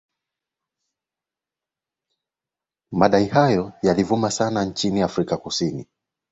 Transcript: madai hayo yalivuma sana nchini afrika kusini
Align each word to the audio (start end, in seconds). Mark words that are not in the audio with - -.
madai 2.91 3.25
hayo 3.27 3.73
yalivuma 3.83 4.31
sana 4.31 4.65
nchini 4.65 5.01
afrika 5.01 5.37
kusini 5.37 5.87